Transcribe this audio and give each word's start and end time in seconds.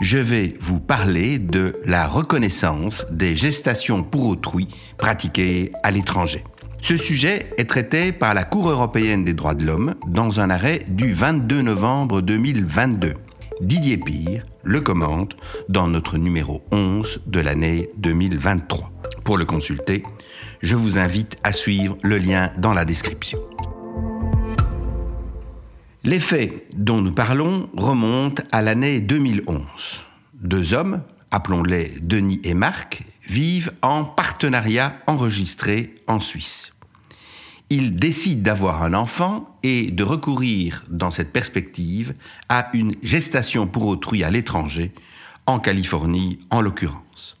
je 0.00 0.18
vais 0.18 0.54
vous 0.60 0.80
parler 0.80 1.38
de 1.38 1.74
la 1.84 2.06
reconnaissance 2.06 3.06
des 3.10 3.34
gestations 3.36 4.02
pour 4.02 4.26
autrui 4.26 4.68
pratiquées 4.96 5.72
à 5.82 5.90
l'étranger. 5.90 6.44
Ce 6.82 6.96
sujet 6.96 7.50
est 7.58 7.68
traité 7.68 8.10
par 8.10 8.32
la 8.32 8.44
Cour 8.44 8.70
européenne 8.70 9.24
des 9.24 9.34
droits 9.34 9.54
de 9.54 9.66
l'homme 9.66 9.94
dans 10.06 10.40
un 10.40 10.48
arrêt 10.48 10.86
du 10.88 11.12
22 11.12 11.60
novembre 11.60 12.22
2022. 12.22 13.14
Didier 13.60 13.98
Pire 13.98 14.46
le 14.62 14.80
commente 14.80 15.36
dans 15.68 15.88
notre 15.88 16.16
numéro 16.16 16.62
11 16.72 17.20
de 17.26 17.40
l'année 17.40 17.90
2023. 17.98 18.90
Pour 19.22 19.36
le 19.36 19.44
consulter, 19.44 20.02
je 20.62 20.76
vous 20.76 20.98
invite 20.98 21.36
à 21.44 21.52
suivre 21.52 21.96
le 22.02 22.16
lien 22.16 22.52
dans 22.56 22.72
la 22.72 22.86
description. 22.86 23.38
Les 26.02 26.18
faits 26.18 26.66
dont 26.74 27.02
nous 27.02 27.12
parlons 27.12 27.68
remontent 27.76 28.42
à 28.52 28.62
l'année 28.62 29.00
2011. 29.00 29.60
Deux 30.32 30.72
hommes, 30.72 31.02
appelons-les 31.30 31.92
Denis 32.00 32.40
et 32.42 32.54
Marc, 32.54 33.04
vivent 33.28 33.74
en 33.82 34.04
partenariat 34.04 34.96
enregistré 35.06 35.94
en 36.06 36.18
Suisse. 36.18 36.72
Ils 37.68 37.96
décident 37.96 38.42
d'avoir 38.42 38.82
un 38.82 38.94
enfant 38.94 39.58
et 39.62 39.90
de 39.90 40.02
recourir, 40.02 40.86
dans 40.88 41.10
cette 41.10 41.34
perspective, 41.34 42.14
à 42.48 42.70
une 42.72 42.94
gestation 43.02 43.66
pour 43.66 43.86
autrui 43.86 44.24
à 44.24 44.30
l'étranger, 44.30 44.94
en 45.44 45.58
Californie 45.58 46.38
en 46.48 46.62
l'occurrence. 46.62 47.36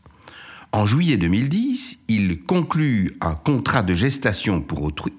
En 0.72 0.84
juillet 0.84 1.16
2010, 1.16 2.00
ils 2.08 2.42
concluent 2.42 3.16
un 3.22 3.34
contrat 3.34 3.82
de 3.82 3.94
gestation 3.94 4.60
pour 4.60 4.82
autrui 4.82 5.14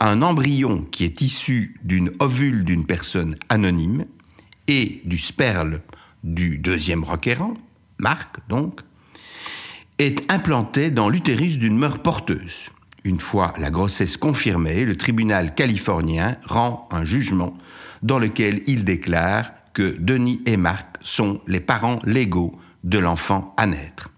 un 0.00 0.22
embryon 0.22 0.86
qui 0.90 1.04
est 1.04 1.20
issu 1.20 1.76
d'une 1.82 2.10
ovule 2.18 2.64
d'une 2.64 2.86
personne 2.86 3.36
anonyme 3.48 4.04
et 4.68 5.00
du 5.04 5.18
sperle 5.18 5.80
du 6.22 6.58
deuxième 6.58 7.04
requérant, 7.04 7.54
Marc 7.98 8.36
donc, 8.48 8.80
est 9.98 10.30
implanté 10.30 10.90
dans 10.90 11.08
l'utérus 11.08 11.58
d'une 11.58 11.78
mère 11.78 12.00
porteuse. 12.00 12.70
Une 13.04 13.20
fois 13.20 13.52
la 13.58 13.70
grossesse 13.70 14.16
confirmée, 14.16 14.84
le 14.84 14.96
tribunal 14.96 15.54
californien 15.54 16.36
rend 16.44 16.88
un 16.90 17.04
jugement 17.04 17.56
dans 18.02 18.18
lequel 18.18 18.62
il 18.66 18.84
déclare 18.84 19.52
que 19.74 19.96
Denis 19.98 20.40
et 20.46 20.56
Marc 20.56 20.96
sont 21.00 21.40
les 21.46 21.60
parents 21.60 21.98
légaux 22.04 22.58
de 22.82 22.98
l'enfant 22.98 23.54
à 23.56 23.66
naître. 23.66 24.13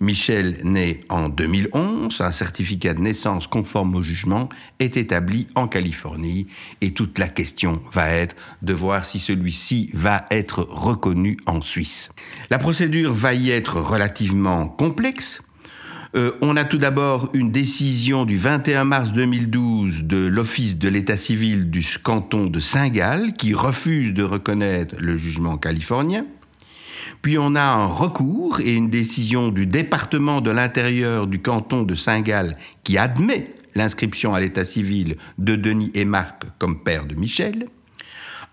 Michel 0.00 0.58
naît 0.62 1.00
en 1.08 1.28
2011, 1.28 2.20
un 2.20 2.30
certificat 2.30 2.94
de 2.94 3.00
naissance 3.00 3.46
conforme 3.46 3.94
au 3.94 4.02
jugement 4.02 4.48
est 4.78 4.96
établi 4.96 5.46
en 5.54 5.68
Californie 5.68 6.46
et 6.80 6.92
toute 6.92 7.18
la 7.18 7.28
question 7.28 7.82
va 7.92 8.10
être 8.10 8.36
de 8.62 8.72
voir 8.72 9.04
si 9.04 9.18
celui-ci 9.18 9.90
va 9.94 10.26
être 10.30 10.66
reconnu 10.70 11.36
en 11.46 11.60
Suisse. 11.60 12.10
La 12.50 12.58
procédure 12.58 13.12
va 13.12 13.34
y 13.34 13.50
être 13.50 13.80
relativement 13.80 14.68
complexe. 14.68 15.40
Euh, 16.14 16.32
on 16.40 16.56
a 16.56 16.64
tout 16.64 16.78
d'abord 16.78 17.30
une 17.34 17.50
décision 17.50 18.24
du 18.24 18.38
21 18.38 18.84
mars 18.84 19.12
2012 19.12 20.04
de 20.04 20.26
l'Office 20.26 20.78
de 20.78 20.88
l'état 20.88 21.16
civil 21.16 21.70
du 21.70 21.84
canton 22.02 22.46
de 22.46 22.60
Saint-Gall 22.60 23.32
qui 23.34 23.52
refuse 23.54 24.14
de 24.14 24.22
reconnaître 24.22 24.94
le 24.98 25.16
jugement 25.16 25.58
californien. 25.58 26.24
Puis 27.22 27.38
on 27.38 27.54
a 27.54 27.62
un 27.62 27.86
recours 27.86 28.60
et 28.60 28.72
une 28.72 28.90
décision 28.90 29.48
du 29.48 29.66
département 29.66 30.40
de 30.40 30.50
l'intérieur 30.50 31.26
du 31.26 31.40
canton 31.40 31.82
de 31.82 31.94
Saint-Gall 31.94 32.56
qui 32.84 32.98
admet 32.98 33.50
l'inscription 33.74 34.34
à 34.34 34.40
l'état 34.40 34.64
civil 34.64 35.16
de 35.38 35.56
Denis 35.56 35.90
et 35.94 36.04
Marc 36.04 36.44
comme 36.58 36.82
père 36.82 37.06
de 37.06 37.14
Michel. 37.14 37.66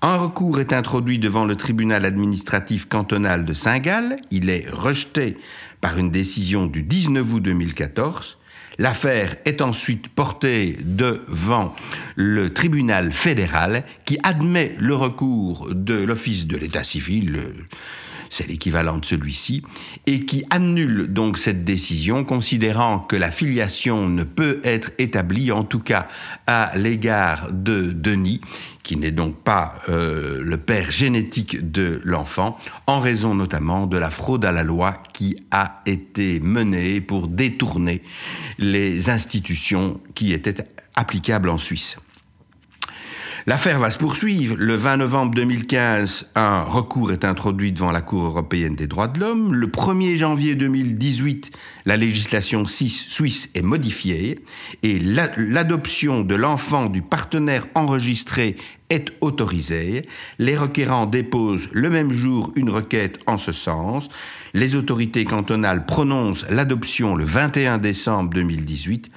Un 0.01 0.17
recours 0.17 0.59
est 0.59 0.73
introduit 0.73 1.17
devant 1.17 1.45
le 1.45 1.55
tribunal 1.55 2.03
administratif 2.03 2.89
cantonal 2.89 3.45
de 3.45 3.53
Saint-Gall. 3.53 4.17
Il 4.31 4.49
est 4.49 4.69
rejeté 4.69 5.37
par 5.79 5.97
une 5.97 6.11
décision 6.11 6.65
du 6.65 6.83
19 6.83 7.33
août 7.33 7.39
2014. 7.39 8.37
L'affaire 8.79 9.35
est 9.45 9.61
ensuite 9.61 10.09
portée 10.09 10.77
devant 10.83 11.73
le 12.15 12.51
tribunal 12.51 13.11
fédéral 13.11 13.85
qui 14.03 14.17
admet 14.23 14.75
le 14.77 14.95
recours 14.95 15.69
de 15.71 15.93
l'Office 15.93 16.47
de 16.47 16.57
l'état 16.57 16.83
civil 16.83 17.39
c'est 18.33 18.47
l'équivalent 18.47 18.97
de 18.97 19.05
celui-ci, 19.05 19.61
et 20.07 20.25
qui 20.25 20.43
annule 20.49 21.07
donc 21.13 21.37
cette 21.37 21.63
décision, 21.63 22.23
considérant 22.23 22.97
que 22.97 23.15
la 23.15 23.29
filiation 23.29 24.09
ne 24.09 24.23
peut 24.23 24.59
être 24.63 24.91
établie, 24.97 25.51
en 25.51 25.63
tout 25.63 25.79
cas 25.79 26.07
à 26.47 26.71
l'égard 26.75 27.51
de 27.51 27.91
Denis, 27.91 28.41
qui 28.81 28.97
n'est 28.97 29.11
donc 29.11 29.43
pas 29.43 29.75
euh, 29.87 30.41
le 30.41 30.57
père 30.57 30.89
génétique 30.89 31.71
de 31.71 32.01
l'enfant, 32.03 32.57
en 32.87 32.99
raison 32.99 33.35
notamment 33.35 33.85
de 33.85 33.97
la 33.97 34.09
fraude 34.09 34.45
à 34.45 34.51
la 34.51 34.63
loi 34.63 35.03
qui 35.13 35.37
a 35.51 35.81
été 35.85 36.39
menée 36.39 37.01
pour 37.01 37.27
détourner 37.27 38.01
les 38.57 39.11
institutions 39.11 40.01
qui 40.15 40.33
étaient 40.33 40.65
applicables 40.95 41.49
en 41.49 41.59
Suisse. 41.59 41.97
L'affaire 43.45 43.79
va 43.79 43.89
se 43.89 43.97
poursuivre. 43.97 44.55
Le 44.57 44.75
20 44.75 44.97
novembre 44.97 45.35
2015, 45.35 46.31
un 46.35 46.61
recours 46.61 47.11
est 47.11 47.25
introduit 47.25 47.73
devant 47.73 47.91
la 47.91 47.99
Cour 47.99 48.23
européenne 48.23 48.75
des 48.75 48.87
droits 48.87 49.09
de 49.09 49.19
l'homme. 49.19 49.53
Le 49.53 49.67
1er 49.67 50.15
janvier 50.15 50.55
2018, 50.55 51.51
la 51.85 51.97
législation 51.97 52.65
suisse 52.65 53.49
est 53.53 53.61
modifiée 53.61 54.39
et 54.81 54.97
l'adoption 54.97 56.21
de 56.21 56.35
l'enfant 56.35 56.85
du 56.85 57.01
partenaire 57.01 57.67
enregistré 57.75 58.55
est 58.89 59.13
autorisée. 59.21 60.07
Les 60.39 60.57
requérants 60.57 61.05
déposent 61.05 61.69
le 61.71 61.89
même 61.89 62.11
jour 62.11 62.51
une 62.55 62.69
requête 62.69 63.19
en 63.27 63.37
ce 63.37 63.51
sens. 63.51 64.09
Les 64.53 64.75
autorités 64.75 65.25
cantonales 65.25 65.85
prononcent 65.85 66.45
l'adoption 66.49 67.15
le 67.15 67.25
21 67.25 67.77
décembre 67.77 68.29
2018 68.31 69.09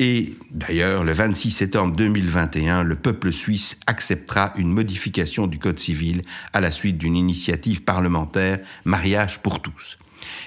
et 0.00 0.34
d'ailleurs 0.50 1.04
le 1.04 1.12
26 1.12 1.50
septembre 1.50 1.96
2021, 1.96 2.82
le 2.82 2.96
peuple 2.96 3.32
suisse 3.32 3.78
acceptera 3.86 4.52
une 4.56 4.72
modification 4.72 5.46
du 5.46 5.58
Code 5.58 5.78
civil 5.78 6.22
à 6.52 6.60
la 6.60 6.70
suite 6.70 6.98
d'une 6.98 7.16
initiative 7.16 7.82
parlementaire 7.82 8.58
Mariage 8.84 9.40
pour 9.40 9.60
tous 9.60 9.98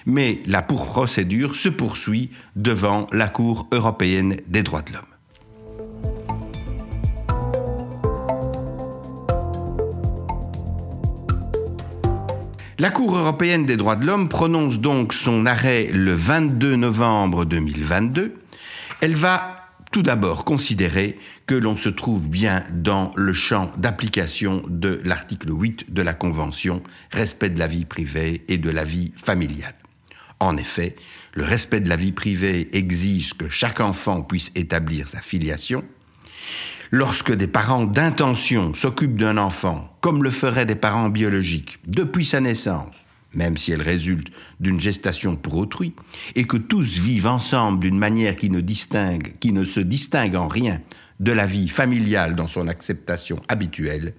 mais 0.06 0.42
la 0.46 0.62
procédure 0.62 1.56
se 1.56 1.70
poursuit 1.70 2.32
devant 2.56 3.08
la 3.12 3.28
Cour 3.28 3.68
européenne 3.72 4.38
des 4.48 4.64
droits 4.64 4.82
de 4.82 4.94
l'homme. 4.94 5.11
La 12.82 12.90
Cour 12.90 13.16
européenne 13.16 13.68
des 13.68 13.78
droits 13.78 13.96
de 13.96 14.08
l'homme 14.08 14.28
prononce 14.28 14.80
donc 14.80 15.14
son 15.14 15.46
arrêt 15.46 15.92
le 15.94 16.16
22 16.16 16.76
novembre 16.78 17.46
2022. 17.46 18.34
Elle 19.02 19.14
va 19.14 19.68
tout 19.92 20.02
d'abord 20.02 20.46
considérer 20.46 21.20
que 21.46 21.54
l'on 21.54 21.78
se 21.78 21.90
trouve 21.90 22.28
bien 22.28 22.64
dans 22.72 23.12
le 23.16 23.34
champ 23.34 23.72
d'application 23.78 24.64
de 24.68 25.00
l'article 25.06 25.52
8 25.52 25.94
de 25.94 26.02
la 26.02 26.16
Convention, 26.16 26.82
respect 27.12 27.52
de 27.52 27.60
la 27.60 27.68
vie 27.68 27.86
privée 27.86 28.46
et 28.48 28.58
de 28.58 28.72
la 28.72 28.84
vie 28.84 29.14
familiale. 29.16 29.76
En 30.40 30.58
effet, 30.58 30.96
le 31.36 31.44
respect 31.44 31.82
de 31.82 31.90
la 31.90 31.98
vie 31.98 32.14
privée 32.14 32.68
exige 32.76 33.36
que 33.36 33.48
chaque 33.48 33.80
enfant 33.80 34.24
puisse 34.24 34.52
établir 34.56 35.08
sa 35.08 35.22
filiation, 35.22 35.84
Lorsque 36.94 37.32
des 37.34 37.48
parents 37.48 37.86
d'intention 37.86 38.74
s'occupent 38.74 39.16
d'un 39.16 39.38
enfant, 39.38 39.96
comme 40.02 40.26
le 40.26 40.30
feraient 40.30 40.66
des 40.66 40.76
parents 40.76 41.08
biologiques, 41.08 41.80
depuis 41.88 42.26
sa 42.26 42.42
naissance, 42.42 43.06
même 43.34 43.56
si 43.56 43.72
elle 43.72 43.82
résulte 43.82 44.28
d'une 44.60 44.82
gestation 44.82 45.38
pour 45.38 45.56
autrui, 45.56 45.94
et 46.36 46.44
que 46.44 46.58
tous 46.58 47.00
vivent 47.00 47.28
ensemble 47.28 47.80
d'une 47.80 47.98
manière 47.98 48.36
qui 48.36 48.50
ne 48.50 48.60
distingue, 48.60 49.36
qui 49.40 49.54
ne 49.54 49.64
se 49.64 49.80
distingue 49.80 50.36
en 50.36 50.50
rien 50.50 50.82
de 51.22 51.32
la 51.32 51.46
vie 51.46 51.70
familiale 51.70 52.36
dans 52.36 52.48
son 52.48 52.68
acceptation 52.68 53.42
habituelle, 53.48 54.14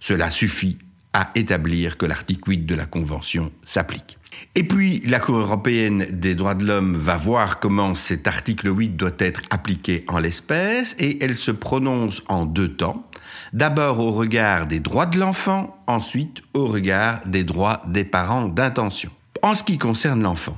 cela 0.00 0.30
suffit 0.30 0.78
à 1.12 1.30
établir 1.34 1.98
que 1.98 2.06
l'article 2.06 2.52
8 2.52 2.64
de 2.64 2.74
la 2.74 2.86
Convention 2.86 3.52
s'applique. 3.60 4.17
Et 4.54 4.64
puis, 4.64 5.00
la 5.06 5.20
Cour 5.20 5.38
européenne 5.38 6.06
des 6.10 6.34
droits 6.34 6.54
de 6.54 6.64
l'homme 6.64 6.94
va 6.94 7.16
voir 7.16 7.60
comment 7.60 7.94
cet 7.94 8.26
article 8.26 8.68
8 8.76 8.90
doit 8.96 9.10
être 9.18 9.42
appliqué 9.50 10.04
en 10.08 10.18
l'espèce, 10.18 10.96
et 10.98 11.22
elle 11.22 11.36
se 11.36 11.50
prononce 11.50 12.22
en 12.28 12.44
deux 12.44 12.68
temps. 12.68 13.08
D'abord 13.52 14.00
au 14.00 14.10
regard 14.10 14.66
des 14.66 14.80
droits 14.80 15.06
de 15.06 15.18
l'enfant, 15.18 15.78
ensuite 15.86 16.42
au 16.54 16.66
regard 16.66 17.20
des 17.26 17.44
droits 17.44 17.82
des 17.86 18.04
parents 18.04 18.48
d'intention. 18.48 19.10
En 19.42 19.54
ce 19.54 19.62
qui 19.62 19.78
concerne 19.78 20.22
l'enfant, 20.22 20.56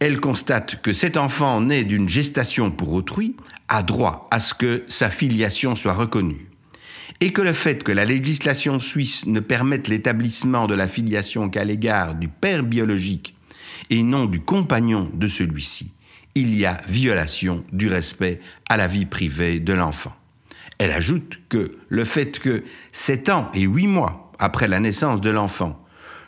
Elle 0.00 0.20
constate 0.20 0.82
que 0.82 0.92
cet 0.92 1.16
enfant 1.16 1.60
né 1.60 1.84
d'une 1.84 2.08
gestation 2.08 2.70
pour 2.70 2.92
autrui 2.92 3.36
a 3.68 3.82
droit 3.82 4.28
à 4.30 4.38
ce 4.40 4.52
que 4.52 4.84
sa 4.88 5.08
filiation 5.08 5.74
soit 5.74 5.94
reconnue 5.94 6.53
et 7.20 7.32
que 7.32 7.42
le 7.42 7.52
fait 7.52 7.82
que 7.82 7.92
la 7.92 8.04
législation 8.04 8.80
suisse 8.80 9.26
ne 9.26 9.40
permette 9.40 9.88
l'établissement 9.88 10.66
de 10.66 10.74
la 10.74 10.88
filiation 10.88 11.48
qu'à 11.48 11.64
l'égard 11.64 12.14
du 12.14 12.28
père 12.28 12.62
biologique 12.62 13.34
et 13.90 14.02
non 14.02 14.26
du 14.26 14.40
compagnon 14.40 15.10
de 15.14 15.26
celui-ci, 15.26 15.92
il 16.34 16.56
y 16.56 16.66
a 16.66 16.80
violation 16.88 17.64
du 17.72 17.88
respect 17.88 18.40
à 18.68 18.76
la 18.76 18.86
vie 18.86 19.06
privée 19.06 19.60
de 19.60 19.72
l'enfant. 19.72 20.14
Elle 20.78 20.90
ajoute 20.90 21.40
que 21.48 21.76
le 21.88 22.04
fait 22.04 22.38
que 22.38 22.64
sept 22.92 23.28
ans 23.28 23.50
et 23.54 23.62
huit 23.62 23.86
mois 23.86 24.32
après 24.38 24.66
la 24.66 24.80
naissance 24.80 25.20
de 25.20 25.30
l'enfant, 25.30 25.80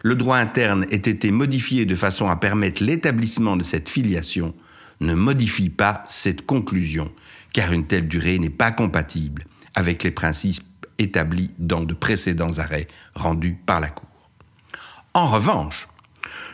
le 0.02 0.14
droit 0.14 0.36
interne 0.36 0.86
ait 0.90 0.96
été 0.96 1.32
modifié 1.32 1.84
de 1.84 1.96
façon 1.96 2.28
à 2.28 2.36
permettre 2.36 2.84
l'établissement 2.84 3.56
de 3.56 3.64
cette 3.64 3.88
filiation 3.88 4.54
ne 5.00 5.14
modifie 5.14 5.68
pas 5.68 6.04
cette 6.08 6.46
conclusion, 6.46 7.10
car 7.52 7.72
une 7.72 7.86
telle 7.86 8.06
durée 8.06 8.38
n'est 8.38 8.50
pas 8.50 8.70
compatible 8.70 9.46
avec 9.76 10.02
les 10.02 10.10
principes 10.10 10.64
établis 10.98 11.50
dans 11.58 11.82
de 11.82 11.94
précédents 11.94 12.58
arrêts 12.58 12.88
rendus 13.14 13.56
par 13.64 13.80
la 13.80 13.88
Cour. 13.88 14.08
En 15.14 15.26
revanche, 15.26 15.86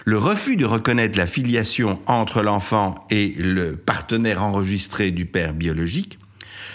le 0.05 0.19
refus 0.19 0.57
de 0.57 0.67
reconnaître 0.67 1.17
la 1.17 1.27
filiation 1.27 2.01
entre 2.07 2.43
l'enfant 2.43 3.07
et 3.09 3.35
le 3.39 3.77
partenaire 3.77 4.43
enregistré 4.43 5.11
du 5.11 5.25
père 5.25 5.55
biologique 5.55 6.19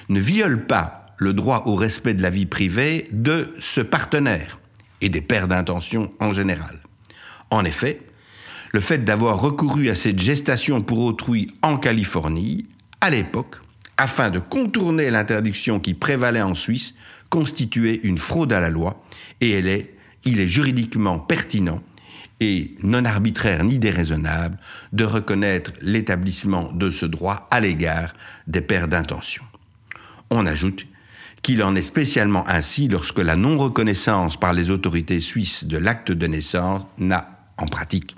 ne 0.09 0.19
viole 0.19 0.65
pas 0.65 1.05
le 1.17 1.33
droit 1.33 1.63
au 1.65 1.75
respect 1.75 2.13
de 2.13 2.21
la 2.21 2.29
vie 2.29 2.45
privée 2.45 3.09
de 3.11 3.53
ce 3.59 3.81
partenaire 3.81 4.59
et 5.01 5.09
des 5.09 5.21
pères 5.21 5.47
d'intention 5.47 6.11
en 6.19 6.31
général. 6.31 6.79
En 7.49 7.65
effet, 7.65 8.01
le 8.71 8.79
fait 8.79 9.03
d'avoir 9.03 9.39
recouru 9.39 9.89
à 9.89 9.95
cette 9.95 10.19
gestation 10.19 10.81
pour 10.81 10.99
autrui 10.99 11.53
en 11.61 11.77
Californie, 11.77 12.67
à 13.01 13.09
l'époque, 13.09 13.57
afin 13.97 14.29
de 14.29 14.39
contourner 14.39 15.09
l'interdiction 15.09 15.79
qui 15.79 15.93
prévalait 15.93 16.41
en 16.41 16.53
Suisse, 16.53 16.93
constituait 17.29 17.99
une 18.03 18.17
fraude 18.17 18.53
à 18.53 18.59
la 18.59 18.69
loi 18.69 19.03
et 19.41 19.51
elle 19.51 19.67
est, 19.67 19.95
il 20.23 20.39
est 20.39 20.47
juridiquement 20.47 21.19
pertinent 21.19 21.81
et 22.39 22.75
non 22.83 23.05
arbitraire 23.05 23.63
ni 23.63 23.79
déraisonnable 23.79 24.57
de 24.93 25.03
reconnaître 25.03 25.71
l'établissement 25.81 26.71
de 26.71 26.91
ce 26.91 27.05
droit 27.05 27.47
à 27.49 27.59
l'égard 27.59 28.13
des 28.45 28.61
pères 28.61 28.87
d'intention. 28.87 29.43
On 30.29 30.45
ajoute 30.45 30.85
qu'il 31.41 31.63
en 31.63 31.75
est 31.75 31.81
spécialement 31.81 32.47
ainsi 32.47 32.87
lorsque 32.87 33.19
la 33.19 33.35
non-reconnaissance 33.35 34.39
par 34.39 34.53
les 34.53 34.69
autorités 34.69 35.19
suisses 35.19 35.65
de 35.65 35.77
l'acte 35.77 36.11
de 36.11 36.27
naissance 36.27 36.85
n'a, 36.97 37.49
en 37.57 37.65
pratique, 37.65 38.15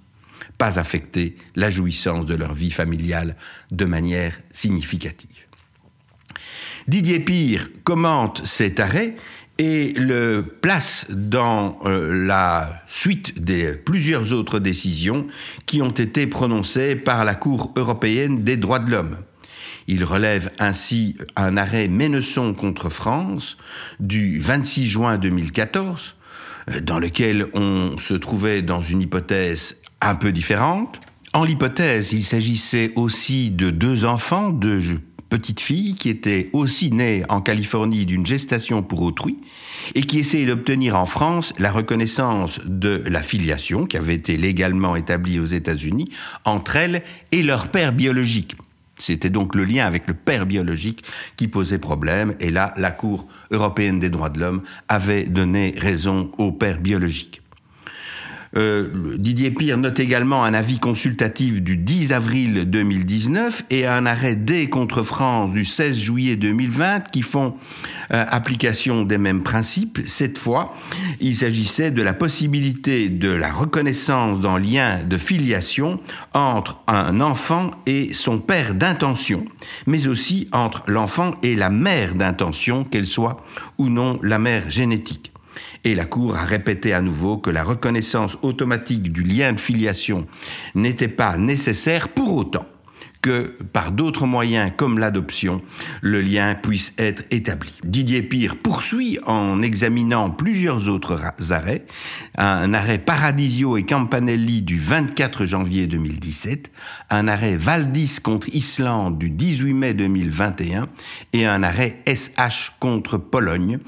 pas 0.58 0.80
affecté 0.80 1.38
la 1.56 1.70
jouissance 1.70 2.26
de 2.26 2.36
leur 2.36 2.54
vie 2.54 2.72
familiale 2.72 3.36
de 3.72 3.86
manière 3.86 4.40
significative. 4.52 5.49
Didier 6.90 7.20
Pire 7.20 7.70
commente 7.84 8.44
cet 8.46 8.80
arrêt 8.80 9.16
et 9.60 9.94
le 9.94 10.44
place 10.60 11.06
dans 11.12 11.78
euh, 11.86 12.26
la 12.26 12.82
suite 12.88 13.44
des 13.44 13.74
plusieurs 13.74 14.34
autres 14.34 14.58
décisions 14.58 15.28
qui 15.68 15.84
ont 15.84 15.92
été 15.92 16.26
prononcées 16.26 16.96
par 16.96 17.26
la 17.26 17.36
Cour 17.36 17.72
européenne 17.76 18.44
des 18.44 18.58
droits 18.58 18.80
de 18.80 18.90
l'homme. 18.90 19.18
Il 19.86 20.04
relève 20.04 20.50
ainsi 20.58 21.16
un 21.36 21.58
arrêt 21.58 21.88
Ménesson 21.90 22.56
contre 22.56 22.90
France 22.90 23.58
du 24.00 24.40
26 24.40 24.88
juin 24.88 25.18
2014, 25.20 26.16
euh, 26.72 26.80
dans 26.80 26.98
lequel 26.98 27.46
on 27.54 28.00
se 28.00 28.16
trouvait 28.16 28.64
dans 28.64 28.82
une 28.82 29.04
hypothèse 29.04 29.78
un 30.02 30.16
peu 30.16 30.32
différente. 30.32 31.00
En 31.34 31.44
l'hypothèse, 31.44 32.14
il 32.14 32.24
s'agissait 32.24 32.94
aussi 32.96 33.52
de 33.52 33.70
deux 33.70 34.06
enfants, 34.06 34.50
deux 34.50 34.80
petites 35.30 35.60
filles 35.60 35.96
qui 35.96 36.10
étaient 36.10 36.50
aussi 36.54 36.92
nées 36.92 37.24
en 37.30 37.42
Californie 37.42 38.06
d'une 38.06 38.26
gestation 38.26 38.84
pour 38.84 39.02
autrui 39.02 39.38
et 39.96 40.02
qui 40.02 40.20
essayaient 40.20 40.46
d'obtenir 40.46 40.98
en 40.98 41.06
France 41.06 41.54
la 41.60 41.72
reconnaissance 41.72 42.60
de 42.66 43.04
la 43.08 43.22
filiation 43.22 43.86
qui 43.86 43.98
avait 43.98 44.16
été 44.16 44.38
légalement 44.38 44.96
établie 44.96 45.40
aux 45.40 45.46
États-Unis 45.46 46.10
entre 46.46 46.76
elles 46.76 47.04
et 47.32 47.44
leur 47.44 47.70
père 47.70 47.94
biologique. 47.94 48.56
C'était 48.98 49.30
donc 49.30 49.56
le 49.56 49.64
lien 49.64 49.86
avec 49.86 50.08
le 50.08 50.14
père 50.14 50.46
biologique 50.46 51.04
qui 51.38 51.48
posait 51.48 51.80
problème, 51.80 52.36
et 52.42 52.52
là, 52.52 52.74
la 52.76 52.92
Cour 52.92 53.28
européenne 53.50 54.00
des 54.00 54.10
droits 54.10 54.30
de 54.30 54.40
l'homme 54.40 54.62
avait 54.90 55.24
donné 55.24 55.74
raison 55.78 56.32
au 56.38 56.52
père 56.52 56.82
biologique. 56.82 57.42
Euh, 58.58 59.16
Didier 59.18 59.52
Pire 59.52 59.78
note 59.78 60.00
également 60.00 60.44
un 60.44 60.54
avis 60.54 60.80
consultatif 60.80 61.62
du 61.62 61.78
10 61.78 62.14
avril 62.14 62.66
2019 62.70 63.66
et 63.70 63.86
un 63.86 64.06
arrêt 64.06 64.36
D 64.36 64.70
contre 64.70 65.04
France 65.04 65.52
du 65.52 65.66
16 65.66 65.96
juillet 65.96 66.36
2020 66.36 67.12
qui 67.12 67.22
font 67.22 67.56
euh, 68.12 68.26
application 68.28 69.04
des 69.04 69.20
mêmes 69.20 69.44
principes. 69.44 70.00
Cette 70.06 70.40
fois, 70.40 70.74
il 71.20 71.36
s'agissait 71.36 71.92
de 71.92 72.02
la 72.02 72.14
possibilité 72.14 73.10
de 73.10 73.30
la 73.30 73.52
reconnaissance 73.52 74.42
d'un 74.42 74.58
lien 74.58 75.04
de 75.04 75.18
filiation 75.18 76.00
entre 76.34 76.80
un 76.88 77.22
enfant 77.22 77.72
et 77.86 78.14
son 78.14 78.40
père 78.40 78.74
d'intention, 78.74 79.46
mais 79.86 80.08
aussi 80.08 80.48
entre 80.52 80.84
l'enfant 80.88 81.36
et 81.44 81.56
la 81.56 81.70
mère 81.70 82.16
d'intention, 82.16 82.84
qu'elle 82.84 83.08
soit 83.08 83.38
ou 83.78 83.90
non 83.90 84.20
la 84.24 84.40
mère 84.40 84.70
génétique. 84.70 85.32
Et 85.84 85.96
la 85.96 86.06
Cour 86.06 86.36
a 86.36 86.44
répété 86.44 86.94
à 86.94 87.02
nouveau 87.02 87.38
que 87.38 87.50
la 87.50 87.64
reconnaissance 87.64 88.38
automatique 88.42 89.12
du 89.12 89.24
lien 89.24 89.54
de 89.54 89.60
filiation 89.60 90.28
n'était 90.76 91.08
pas 91.08 91.38
nécessaire 91.38 92.10
pour 92.10 92.36
autant 92.36 92.66
que 93.22 93.58
par 93.74 93.92
d'autres 93.92 94.26
moyens 94.26 94.72
comme 94.76 94.98
l'adoption, 94.98 95.62
le 96.02 96.22
lien 96.22 96.56
puisse 96.56 96.94
être 96.98 97.24
établi. 97.32 97.78
Didier 97.84 98.22
Pire 98.22 98.56
poursuit 98.56 99.20
en 99.26 99.62
examinant 99.62 100.30
plusieurs 100.30 100.88
autres 100.88 101.20
arrêts, 101.52 101.86
un 102.38 102.74
arrêt 102.74 102.98
Paradisio 102.98 103.78
et 103.78 103.84
Campanelli 103.84 104.62
du 104.62 104.80
24 104.80 105.46
janvier 105.46 105.88
2017, 105.88 106.72
un 107.10 107.28
arrêt 107.28 107.58
Valdis 107.58 108.20
contre 108.24 108.48
Islande 108.54 109.18
du 109.18 109.30
18 109.30 109.74
mai 109.74 109.94
2021 109.94 110.88
et 111.34 111.46
un 111.46 111.64
arrêt 111.64 112.02
SH 112.08 112.72
contre 112.80 113.18
Pologne, 113.18 113.80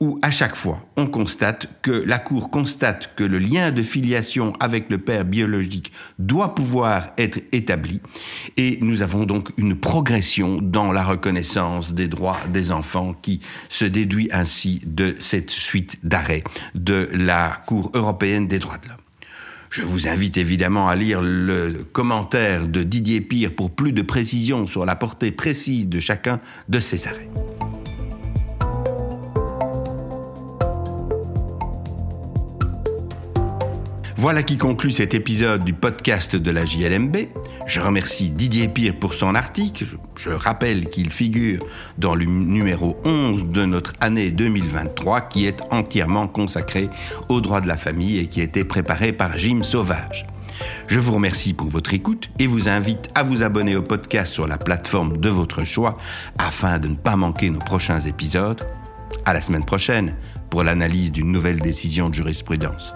où 0.00 0.18
à 0.22 0.30
chaque 0.30 0.56
fois 0.56 0.84
on 0.96 1.06
constate 1.06 1.68
que 1.82 1.90
la 1.90 2.18
Cour 2.18 2.50
constate 2.50 3.14
que 3.14 3.24
le 3.24 3.38
lien 3.38 3.70
de 3.70 3.82
filiation 3.82 4.52
avec 4.60 4.90
le 4.90 4.98
père 4.98 5.24
biologique 5.24 5.92
doit 6.18 6.54
pouvoir 6.54 7.10
être 7.16 7.40
établi 7.52 8.00
nous 8.80 9.02
avons 9.02 9.24
donc 9.24 9.50
une 9.56 9.76
progression 9.76 10.58
dans 10.60 10.92
la 10.92 11.04
reconnaissance 11.04 11.92
des 11.92 12.08
droits 12.08 12.40
des 12.52 12.72
enfants 12.72 13.14
qui 13.20 13.40
se 13.68 13.84
déduit 13.84 14.28
ainsi 14.32 14.80
de 14.86 15.16
cette 15.18 15.50
suite 15.50 15.98
d'arrêts 16.02 16.44
de 16.74 17.08
la 17.12 17.60
Cour 17.66 17.90
européenne 17.94 18.48
des 18.48 18.58
droits 18.58 18.78
de 18.78 18.88
l'homme. 18.88 18.96
Je 19.70 19.82
vous 19.82 20.08
invite 20.08 20.36
évidemment 20.36 20.88
à 20.88 20.96
lire 20.96 21.20
le 21.22 21.86
commentaire 21.92 22.66
de 22.66 22.82
Didier 22.82 23.20
Pire 23.20 23.54
pour 23.54 23.70
plus 23.70 23.92
de 23.92 24.02
précisions 24.02 24.66
sur 24.66 24.84
la 24.84 24.96
portée 24.96 25.30
précise 25.30 25.88
de 25.88 26.00
chacun 26.00 26.40
de 26.68 26.80
ces 26.80 27.06
arrêts. 27.06 27.28
Voilà 34.20 34.42
qui 34.42 34.58
conclut 34.58 34.92
cet 34.92 35.14
épisode 35.14 35.64
du 35.64 35.72
podcast 35.72 36.36
de 36.36 36.50
la 36.50 36.66
JLMB. 36.66 37.16
Je 37.66 37.80
remercie 37.80 38.28
Didier 38.28 38.68
Pire 38.68 38.94
pour 38.94 39.14
son 39.14 39.34
article. 39.34 39.86
Je, 40.18 40.28
rappelle 40.28 40.90
qu'il 40.90 41.10
figure 41.10 41.64
dans 41.96 42.14
le 42.14 42.26
numéro 42.26 42.98
11 43.06 43.44
de 43.44 43.64
notre 43.64 43.94
année 43.98 44.30
2023 44.30 45.22
qui 45.22 45.46
est 45.46 45.62
entièrement 45.70 46.28
consacré 46.28 46.90
aux 47.30 47.40
droits 47.40 47.62
de 47.62 47.66
la 47.66 47.78
famille 47.78 48.18
et 48.18 48.26
qui 48.26 48.42
a 48.42 48.44
été 48.44 48.62
préparé 48.62 49.14
par 49.14 49.38
Jim 49.38 49.62
Sauvage. 49.62 50.26
Je 50.88 51.00
vous 51.00 51.14
remercie 51.14 51.54
pour 51.54 51.68
votre 51.68 51.94
écoute 51.94 52.28
et 52.38 52.46
vous 52.46 52.68
invite 52.68 53.08
à 53.14 53.22
vous 53.22 53.42
abonner 53.42 53.74
au 53.74 53.82
podcast 53.82 54.34
sur 54.34 54.46
la 54.46 54.58
plateforme 54.58 55.16
de 55.16 55.30
votre 55.30 55.64
choix 55.64 55.96
afin 56.36 56.78
de 56.78 56.88
ne 56.88 56.94
pas 56.94 57.16
manquer 57.16 57.48
nos 57.48 57.58
prochains 57.58 58.00
épisodes. 58.00 58.60
À 59.24 59.32
la 59.32 59.40
semaine 59.40 59.64
prochaine 59.64 60.14
pour 60.50 60.62
l'analyse 60.62 61.10
d'une 61.10 61.32
nouvelle 61.32 61.60
décision 61.60 62.10
de 62.10 62.14
jurisprudence. 62.14 62.92